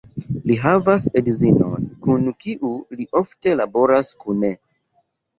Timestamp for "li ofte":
3.01-3.53